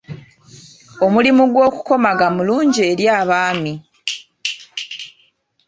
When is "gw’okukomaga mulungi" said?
1.53-2.79